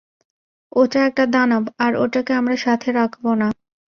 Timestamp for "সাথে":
2.65-2.89